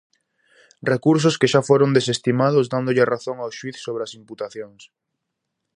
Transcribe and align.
Recursos 0.93 1.37
que 1.39 1.51
xa 1.53 1.61
foron 1.69 1.89
desestimados, 1.97 2.69
dándolle 2.73 3.01
a 3.03 3.09
razón 3.13 3.37
ao 3.39 3.55
xuíz 3.57 3.77
sobre 3.85 4.01
as 4.03 4.15
imputacións. 4.19 4.81